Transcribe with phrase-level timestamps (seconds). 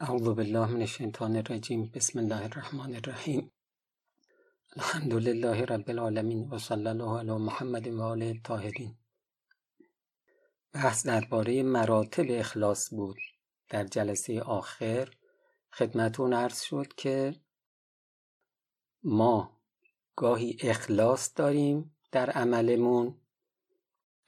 [0.00, 3.52] اعوذ بالله من الشیطان الرجیم بسم الله الرحمن الرحیم
[4.76, 8.98] الحمد لله رب العالمین و صلی الله علی محمد و آله الطاهرین.
[10.72, 13.16] بحث درباره مراتب اخلاص بود.
[13.68, 15.08] در جلسه آخر
[15.72, 17.34] خدمتون عرض شد که
[19.02, 19.60] ما
[20.16, 23.20] گاهی اخلاص داریم در عملمون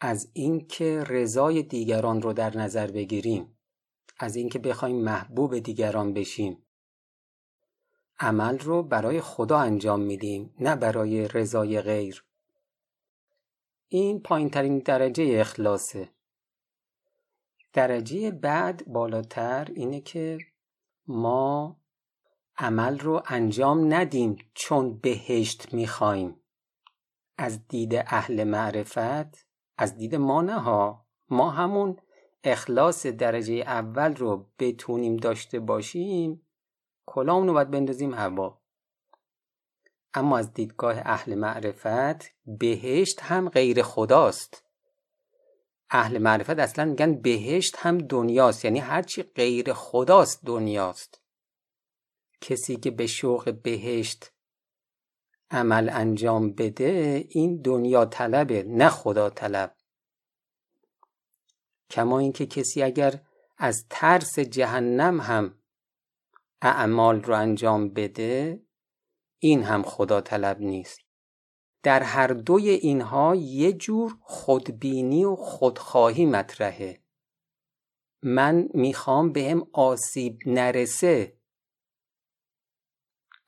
[0.01, 3.56] از اینکه رضای دیگران رو در نظر بگیریم.
[4.19, 6.67] از اینکه بخوایم محبوب دیگران بشیم.
[8.19, 12.25] عمل رو برای خدا انجام میدیم نه برای رضای غیر.
[13.89, 16.09] این پایین ترین درجه اخلاصه.
[17.73, 20.39] درجه بعد بالاتر اینه که
[21.07, 21.77] ما
[22.59, 26.41] عمل رو انجام ندیم چون بهشت می‌خوایم.
[27.39, 29.47] از دید اهل معرفت
[29.77, 31.97] از دید ما نه ها ما همون
[32.45, 36.47] اخلاص درجه اول رو بتونیم داشته باشیم
[37.07, 38.61] کلامونو باید بندازیم هوا.
[40.15, 44.65] اما از دیدگاه اهل معرفت بهشت هم غیر خداست.
[45.91, 51.23] اهل معرفت اصلا میگن بهشت هم دنیاست یعنی هرچی غیر خداست دنیاست.
[52.41, 54.33] کسی که به شوق بهشت
[55.51, 59.76] عمل انجام بده این دنیا طلبه نه خدا طلب.
[61.91, 63.21] کما اینکه کسی اگر
[63.59, 65.59] از ترس جهنم هم
[66.63, 68.63] اعمال رو انجام بده
[69.39, 71.01] این هم خدا طلب نیست.
[71.83, 77.03] در هر دوی اینها یه جور خودبینی و خودخواهی مطرحه.
[78.23, 81.37] من می‌خوام بهم آسیب نرسه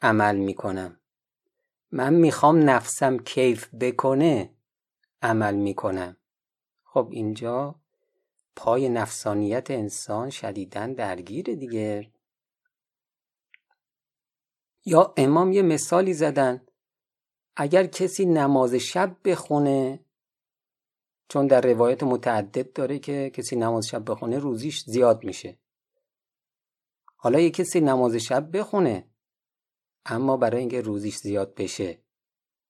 [0.03, 1.01] عمل می‌کنم.
[1.93, 4.55] من می‌خوام نفسم کیف بکنه
[5.23, 6.17] عمل می‌کنم.
[6.85, 7.81] خب اینجا
[8.59, 12.13] پای نفسانیت انسان شدیدن درگیره دیگه.
[14.85, 16.67] یا امام یه مثالی زدن
[17.57, 20.01] اگر کسی نماز شب بخونه
[21.29, 25.59] چون در روایت متعدد داره که کسی نماز شب بخونه روزیش زیاد میشه.
[27.17, 29.05] حالا یه کسی نماز شب بخونه
[30.07, 32.03] اما برای اینکه روزیش زیاد بشه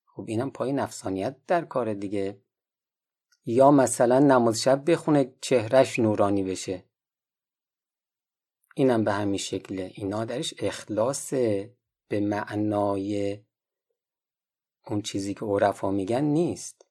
[0.06, 2.40] خب اینم پای نفسانیت در کار دیگه.
[3.50, 6.84] یا مثلا نماز شب بخونه چهرش نورانی بشه.
[8.74, 11.32] اینم به همین شکله اینا درش اخلاص
[12.08, 13.38] به معنای
[14.86, 16.86] اون چیزی که عرفا میگن نیست.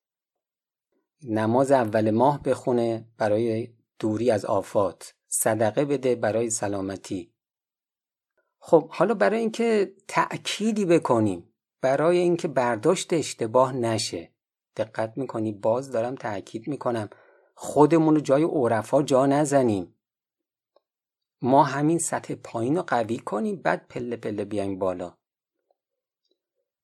[1.24, 5.14] نماز اول ماه بخونه برای دوری از آفات.
[5.28, 7.34] صدقه بده برای سلامتی.
[8.60, 14.37] خب حالا برای اینکه تأکیدی بکنیم برای اینکه برداشت اشتباه نشه.
[14.78, 17.10] دقت می‌کنی؟ باز دارم تاکید می‌کنم.
[17.56, 19.96] خودمون رو جای عرفا جا نزنیم.
[21.42, 25.18] ما همین سطح پایین رو قوی کنیم بعد پله پله بیایم بالا.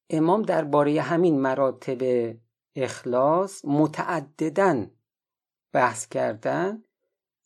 [0.10, 2.34] امام درباره همین مراتب
[2.76, 4.92] اخلاص متعددن
[5.74, 6.84] بحث کردن.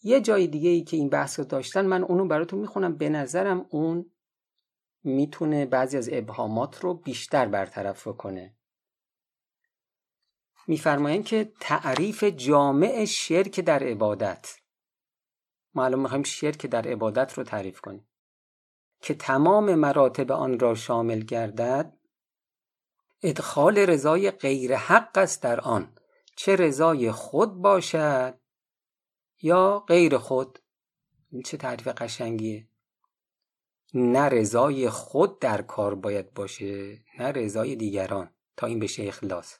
[0.03, 2.97] یه جای دیگه ای که این بحث رو داشتن من اونو براتون می‌خونم.
[2.97, 4.11] به نظرم اون
[5.03, 8.56] می‌تونه بعضی از ابهامات رو بیشتر برطرف کنه.
[10.67, 14.55] میفرمایند که تعریف جامع شرک در عبادت.
[15.73, 18.07] ما الان می‌خوایم شرک در عبادت رو تعریف کنیم.
[19.01, 21.97] که تمام مراتب آن را شامل گردد
[23.23, 25.97] ادخال رضای غیر حق است در آن.
[26.35, 28.39] چه رضای خود باشد
[29.41, 30.59] یا غیر خود؟
[31.31, 32.67] این چه تعریف قشنگیه.
[33.93, 38.29] نه رضای خود در کار باید باشه نه رضای دیگران.
[38.57, 39.55] تا این بشه اخلاص.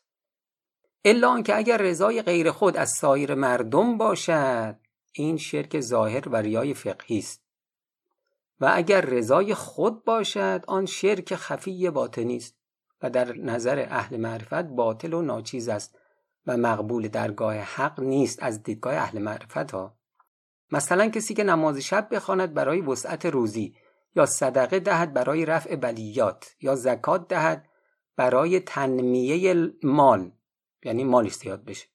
[1.09, 4.75] الا آنکه اگر رضای غیر خود از سایر مردم باشد
[5.13, 7.44] این شرک ظاهر و ریای فقهی است.
[8.62, 12.56] و اگر رضای خود باشد آن شرک خفی باطنی است
[13.01, 16.00] و در نظر اهل معرفت باطل و ناچیز است
[16.47, 19.97] و مقبول درگاه حق نیست از دیدگاه اهل معرفت ها
[20.72, 23.75] مثلا کسی که نماز شب بخواند برای وسعت روزی
[24.15, 27.69] یا صدقه دهد برای رفع بلیات یا زکات دهد
[28.15, 30.31] برای تنمیه مال
[30.88, 31.88] یعنی مالش زیاد بشه.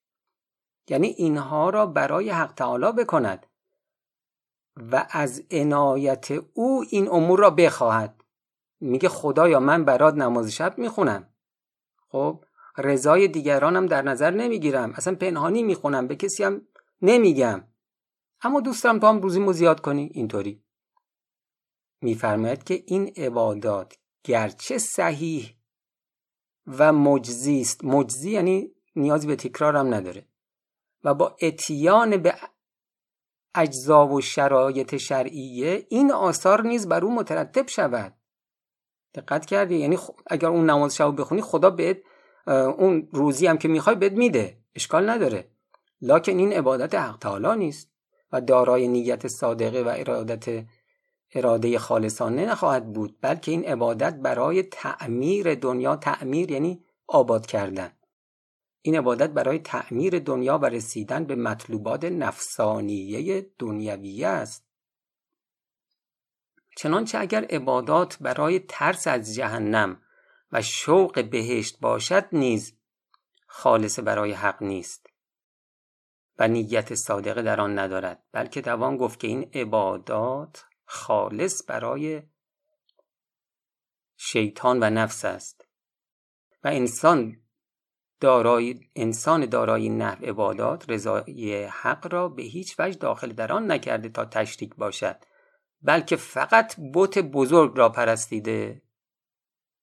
[0.89, 3.47] یعنی اینها را برای حق تعالی بکند
[4.77, 8.25] و از عنایت او این امور را بخواهد.
[8.81, 11.29] میگه خدایا من برات نماز شب می‌خونم.
[12.09, 12.45] خب
[12.79, 14.93] رضای دیگرانم در نظر نمی‌گیرم.
[14.97, 16.63] اصلا پنهانی می‌خونم به کسی هم
[17.03, 17.65] نمیگم.
[18.43, 20.63] اما دوست دارم تو هم روزیمو زیاد کنی؟ اینطوری.
[22.01, 25.57] میفرماید که این عبادات گرچه صحیح
[26.67, 27.85] و مجزی است.
[27.85, 30.27] مجزی یعنی نیازی به تکرار هم نداره.
[31.05, 32.35] و با اتیان به
[33.55, 38.15] اجزا و شرایط شرعیه این آثار نیز بر او مترتب شود.
[39.15, 41.99] دقت کردی؟ یعنی اگر اون نماز شب بخونی خدا بهت
[42.47, 44.59] اون روزی هم که می‌خوای بهت میده.
[44.75, 45.49] اشکال نداره.
[46.03, 47.93] لکن این عبادت حق تعالی نیست
[48.33, 50.65] و دارای نیت صادقه و ارادت
[51.35, 57.93] اراده خالصانه نخواهد بود بلکه این عبادت برای تعمیر دنیا تعمیر یعنی آباد کردن.
[58.83, 64.67] این عبادت برای تعمیر دنیا و رسیدن به مطلوبات نفسانیه دنیویه است.
[66.77, 70.03] چنانچه اگر عبادات برای ترس از جهنم
[70.53, 72.79] و شوق بهشت باشد نیز
[73.47, 75.07] خالص برای حق نیست
[76.39, 82.23] و نیت صادقه در آن ندارد بلکه دوان گفت که این عبادات خالص برای
[84.17, 85.69] شیطان و نفس است
[86.65, 87.42] و انسان
[88.23, 94.09] دارای انسان دارای نحو عبادات رضای حق را به هیچ وجه داخل در آن نکرده
[94.09, 95.17] تا تشریک باشد
[95.83, 98.83] بلکه فقط بت بزرگ را پرستیده.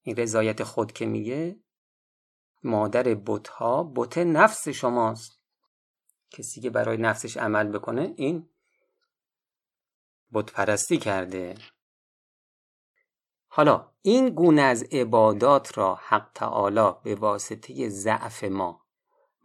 [0.02, 1.60] این رضایت خود که میگه
[2.64, 5.40] مادر بتها بت نفس شماست.
[6.32, 8.50] کسی که برای نفسش عمل بکنه این
[10.34, 11.56] بت پرستی کرده.
[13.52, 18.82] حالا این گونه از عبادات را حق تعالی به واسطه ضعف ما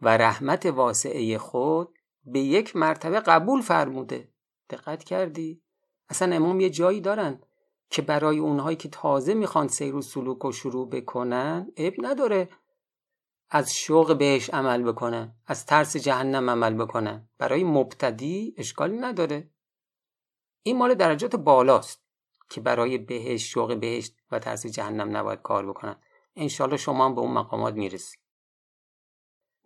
[0.01, 4.29] و رحمت واسعه خود به یک مرتبه قبول فرموده.
[4.69, 5.61] دقت کردی؟
[6.09, 7.41] اصلا امام یه جایی دارن
[7.89, 12.49] که برای اونهایی که تازه می‌خوان سیر و سلوک و شروع بکنن اب نداره.
[13.49, 17.29] از شوق بهش عمل بکنن از ترس جهنم عمل بکنن.
[17.37, 19.49] برای مبتدی اشکالی نداره.
[20.63, 22.04] این مال درجات بالاست.
[22.49, 25.95] که برای بهش شوق بهشت و ترس جهنم نباید کار بکنن
[26.35, 28.19] انشالله شما هم به اون مقامات می‌رسید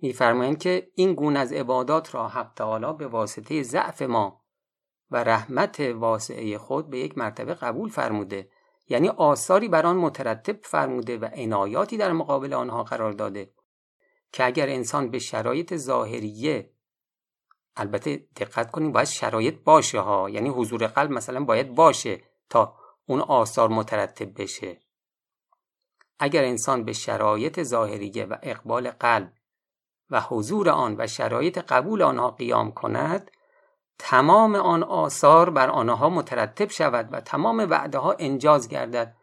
[0.02, 4.46] میفرمایند که این گونه از عبادات را حق تعالی به واسطه ضعف ما
[5.12, 8.50] و رحمت واسعه خود به یک مرتبه قبول فرموده.
[8.90, 13.54] یعنی آثاری بر آن مترتب فرموده و عنایاتی در مقابل آنها قرار داده
[14.32, 16.74] که اگر انسان به شرایط ظاهریه
[17.76, 20.30] البته دقت کنیم باید شرایط باشه ها.
[20.30, 22.22] یعنی حضور قلب مثلا باید باشه.
[22.50, 22.76] تا
[23.06, 24.82] اون آثار مترتب بشه.
[26.20, 29.34] اگر انسان به شرایط ظاهریه و اقبال قلب
[30.10, 33.32] و حضور آن و شرایط قبول آنها قیام کند
[34.00, 39.16] تمام آن آثار بر آنها مترتب شود و تمام وعده ها انجاز گردد.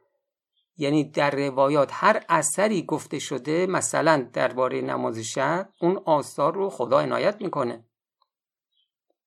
[0.77, 7.01] یعنی در روایات هر اثری گفته شده مثلا درباره نماز شب اون آثار رو خدا
[7.01, 7.85] عنایت می‌کنه.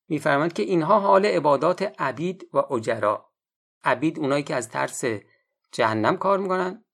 [0.07, 3.28] میفرماند که اینها حال عبادات عبید و اجرا.
[3.83, 5.03] عبید اونایی که از ترس
[5.71, 6.85] جهنم کار می‌کنن.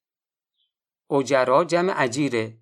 [1.10, 2.58] اجرا جمع اجیره.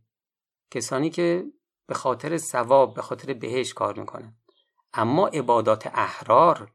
[0.72, 1.46] کسانی که
[1.88, 4.36] به خاطر ثواب به خاطر بهش کار می‌کنن.
[4.94, 6.72] اما عبادات احرار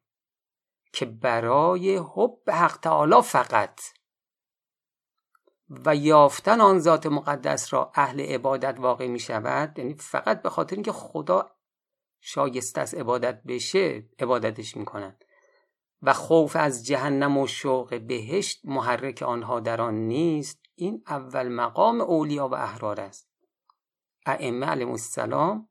[0.92, 3.80] که برای حب حق تعالی فقط
[5.70, 10.74] و یافتن آن ذات مقدس را اهل عبادت واقع می شود یعنی فقط به خاطر
[10.74, 11.50] اینکه خدا
[12.20, 15.16] شایسته از عبادت بشه عبادتش می‌کنن.
[16.02, 20.60] و خوف از جهنم و شوق بهشت محرک آنها در آن نیست.
[20.74, 23.28] این اول مقام اولیا و احرار است.
[24.26, 25.68] ائمه علیهم السلام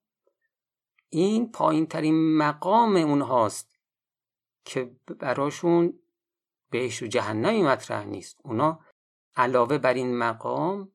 [1.09, 3.79] این پایین ترین مقام اونهاست
[4.65, 5.99] که براشون
[6.71, 8.37] بهشت و جهنمی مطرح نیست.
[8.43, 8.79] اونا
[9.35, 10.91] علاوه بر این مقام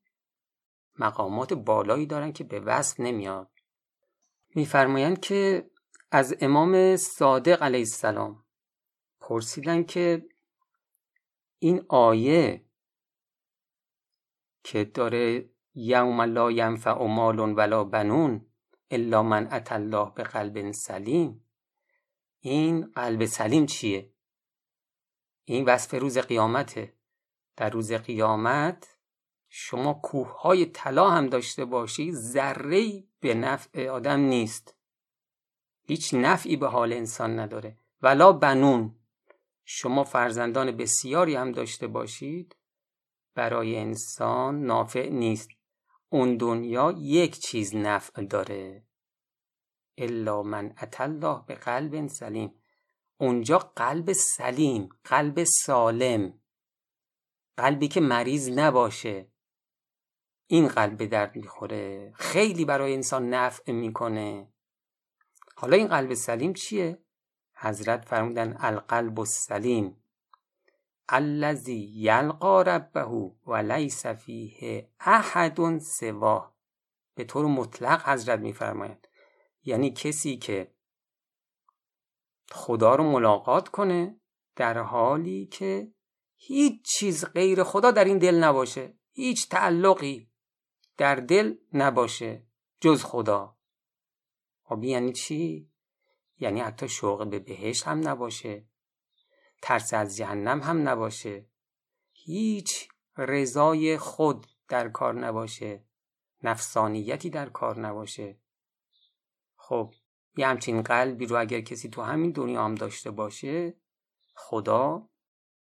[0.98, 3.50] مقامات بالایی دارن که به وصف نمیاد.
[4.54, 5.70] میفرمایند که
[6.10, 8.44] از امام صادق علیه السلام
[9.32, 10.28] پرسیدن که
[11.58, 12.64] این آیه
[14.64, 18.46] که داره یوم لا ینفع مال ولا بنون
[18.90, 21.44] الا من ات الله به قلب سلیم
[22.40, 24.12] این قلب سلیم چیه؟
[25.44, 26.96] این وصف روز قیامته.
[27.56, 28.96] در روز قیامت
[29.48, 34.76] شما کوه های طلا هم داشته باشی ذره به نفع آدم نیست.
[35.82, 37.78] هیچ نفعی به حال انسان نداره.
[38.02, 39.01] ولا بنون.
[39.74, 42.56] شما فرزندان بسیاری هم داشته باشید؟
[43.34, 45.48] برای انسان نافع نیست.
[46.08, 48.86] اون دنیا یک چیز نفع داره.
[49.98, 52.54] الا من الله به قلب سلیم.
[53.16, 56.40] اونجا قلب سلیم قلب سالم.
[57.56, 59.30] قلبی که مریض نباشه.
[60.46, 62.12] این قلب به درد می‌خوره.
[62.14, 64.52] خیلی برای انسان نفع می‌کنه.
[65.56, 67.01] حالا این قلب سلیم چیه؟
[67.62, 70.02] حضرت فرمودن القلب السلیم
[71.08, 76.54] الذی یلقا ربه و لیس فیه احد سواه.
[77.14, 79.08] به طور مطلق حضرت میفرماید.
[79.64, 80.74] یعنی کسی که
[82.50, 84.20] خدا رو ملاقات کنه
[84.56, 85.92] در حالی که
[86.36, 88.94] هیچ چیز غیر خدا در این دل نباشه.
[89.12, 90.30] هیچ تعلقی
[90.96, 92.46] در دل نباشه
[92.80, 93.56] جز خدا.
[94.62, 95.71] خب یعنی چی؟
[96.42, 98.66] یعنی حتی شوق به بهشت هم نباشه.
[99.62, 101.46] ترس از جهنم هم نباشه.
[102.12, 105.84] هیچ رضای خود در کار نباشه.
[106.42, 108.38] نفسانیتی در کار نباشه.
[109.56, 109.94] خب
[110.36, 113.74] یه همچین قلبی رو اگر کسی تو همین دنیا هم داشته باشه
[114.34, 115.08] خدا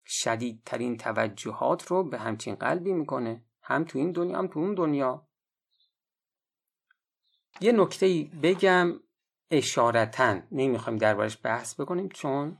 [0.05, 3.45] شدیدترین توجهات رو به همچین قلبی می‌کنه.
[3.61, 5.27] هم تو این دنیا هم تو اون دنیا.
[7.61, 8.99] یه نکته بگم.
[9.51, 12.57] اشارتا نمی‌خوایم دربارش بحث بکنیم چون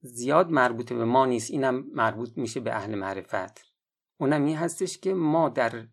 [0.00, 1.50] زیاد مربوط به ما نیست.
[1.50, 3.64] اینم مربوط میشه به اهل معرفت.
[4.16, 5.88] اونم این هستش که ما در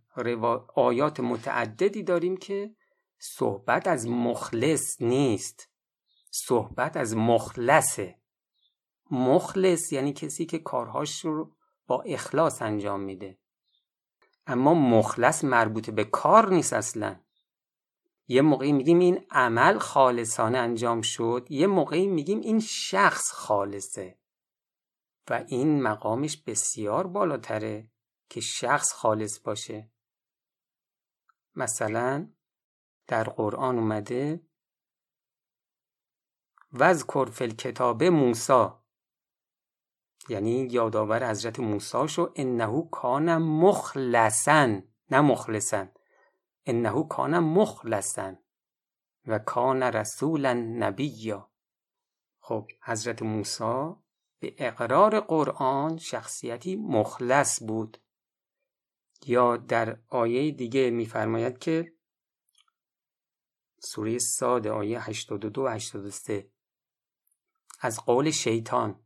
[0.75, 2.75] آیات متعددی داریم که
[3.17, 5.69] صحبت از مخلص نیست.
[6.31, 8.19] صحبت از مخلصه.
[9.11, 11.55] مخلص یعنی کسی که کارهاش رو
[11.87, 13.37] با اخلاص انجام میده.
[14.47, 17.15] اما مخلص مربوط به کار نیست اصلا.
[18.27, 24.17] یه موقعی میگیم این عمل خالصانه انجام شد یه موقعی میگیم این شخص خالصه.
[25.29, 27.91] و این مقامش بسیار بالاتره
[28.29, 29.91] که شخص خالص باشه.
[31.55, 32.29] مثلا
[33.07, 34.47] در قرآن اومده
[36.73, 38.67] وذکر فی الکتاب موسی
[40.29, 45.87] یعنی یادآور حضرت موسی شو انه کان مخلصا نه مخلصا.
[46.65, 48.35] انه کان مخلصا
[49.25, 51.51] و کان رسولا نبیا.
[52.39, 53.93] خب حضرت موسی
[54.39, 57.97] به اقرار قرآن شخصیتی مخلص بود.
[59.25, 61.93] یا در آیه دیگه میفرماید که
[63.79, 66.49] سوره ساد آیه 82 و 83
[67.79, 69.03] از قول شیطان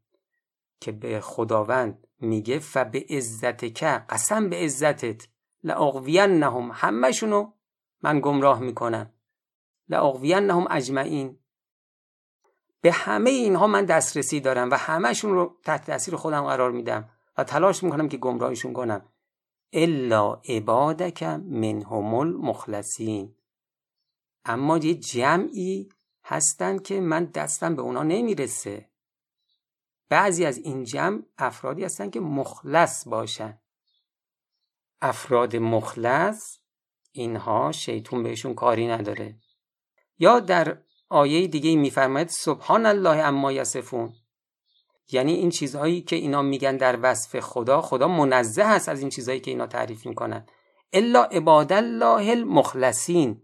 [0.79, 5.27] که به خداوند میگه فبه عزتک قسم به عزتت.
[5.63, 7.51] لأغوینهم همهشونو
[8.01, 9.13] من گمراه می‌کنم.
[9.89, 11.39] لأغوینهم اجمعین.
[12.81, 17.43] به همه اینها من دسترسی دارم و همهشون رو تحت تاثیر خودم قرار میدم و
[17.43, 19.05] تلاش می‌کنم که گمراهشون کنم.
[19.73, 23.35] الا عبادک منهم المخلصین.
[24.45, 25.89] اما یه جمعی
[26.23, 28.89] هستن که من دستم به اونا نمی‌رسه.
[30.09, 33.59] بعضی از این جمع افرادی هستن که مخلص باشن.
[35.01, 36.57] افراد مخلص
[37.11, 39.35] اینها شیطون بهشون کاری نداره.
[40.19, 40.77] یا در
[41.09, 44.13] آیه دیگه میفرماید سبحان الله اما یصفون.
[45.11, 49.39] یعنی این چیزهایی که اینا میگن در وصف خدا خدا منزه هست از این چیزهایی
[49.39, 50.45] که اینا تعریف می‌کنن.
[50.93, 53.41] الا عباد الله المخلصین.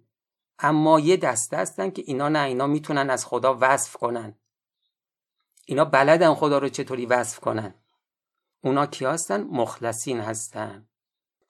[0.59, 4.35] اما یه دسته هستن که اینا نه اینا می‌تونن از خدا وصف کنن.
[5.65, 7.73] اینا بلدن خدا رو چطوری وصف کنن.
[8.63, 10.87] اونا کی هستن؟ مخلصین هستن.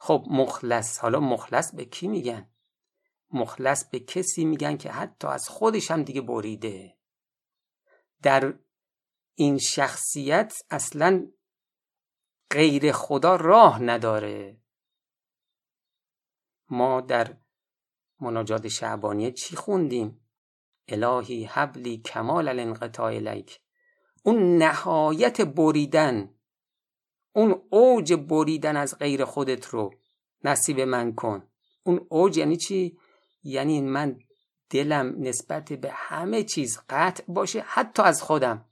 [0.06, 2.50] خب مخلص حالا مخلص به کی میگن؟
[3.32, 6.98] مخلص به کسی میگن که حتی از خودش هم دیگه بریده.
[8.22, 8.54] در
[9.36, 11.28] این شخصیت اصلا
[12.52, 14.62] غیر خدا راه نداره.
[16.70, 17.38] ما در
[18.20, 20.28] مناجات شعبانیه چی خوندیم؟
[20.88, 23.60] الهی حبلی کمال الانقطاع الیک.
[24.24, 26.36] اون نهایت بریدن.
[27.34, 29.94] اون اوج بریدن از غیر خودت رو.
[30.44, 31.48] نصیب من کن.
[31.84, 32.98] اون اوج یعنی چی؟
[33.44, 34.20] یعنی من
[34.70, 38.66] دلم نسبت به همه چیز قطع باشه حتی از خودم.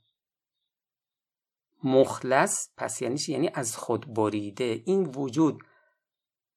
[1.84, 4.82] مخلص پس یعنی چی؟ یعنی از خود بریده.
[4.84, 5.62] این وجود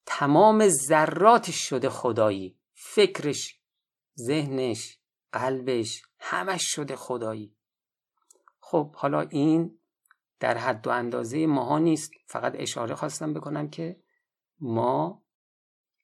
[0.06, 2.56] تمام ذراتش شده خدایی.
[2.74, 3.60] فکرش
[4.18, 4.98] ذهنش
[5.32, 7.56] قلبش همش شده خدایی.
[8.60, 9.78] خب حالا این
[10.40, 12.12] در حد و اندازه ماها نیست.
[12.26, 14.00] فقط اشاره خواستم بکنم که
[14.60, 15.22] ما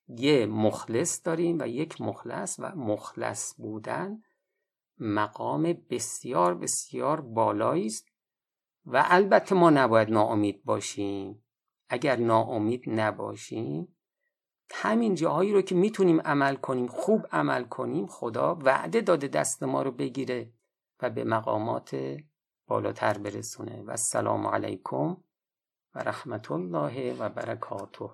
[0.08, 4.22] یه مخلص داریم و یک مخلص و مخلص بودن
[4.98, 8.08] مقام بسیار بسیار بالایی است
[8.84, 11.44] و البته ما نباید ناامید باشیم.
[11.88, 13.96] اگر ناامید نباشیم
[14.74, 19.82] همین جاهایی رو که می‌تونیم عمل کنیم خوب عمل کنیم خدا وعده داده دست ما
[19.82, 20.52] رو بگیره
[21.02, 22.16] و به مقامات
[22.66, 23.82] بالاتر برسونه.
[23.82, 25.16] و السلام علیکم
[25.94, 28.10] و رحمت الله و برکاته.